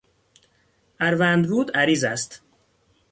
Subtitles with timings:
[0.99, 2.41] اروندرود عریض است.